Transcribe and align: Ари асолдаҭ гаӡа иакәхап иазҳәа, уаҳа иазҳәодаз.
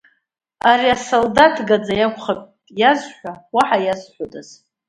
Ари 0.69 0.89
асолдаҭ 0.95 1.55
гаӡа 1.67 1.93
иакәхап 1.99 2.41
иазҳәа, 2.81 3.31
уаҳа 3.55 3.77
иазҳәодаз. 3.81 4.49